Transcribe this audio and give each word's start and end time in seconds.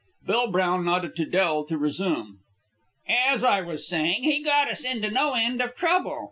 Bill 0.25 0.49
Brown 0.49 0.83
nodded 0.85 1.15
to 1.17 1.25
Del 1.25 1.63
to 1.65 1.77
resume. 1.77 2.39
"As 3.07 3.43
I 3.43 3.61
was 3.61 3.87
saying, 3.87 4.23
he 4.23 4.41
got 4.41 4.67
us 4.67 4.83
into 4.83 5.11
no 5.11 5.33
end 5.33 5.61
of 5.61 5.75
trouble. 5.75 6.19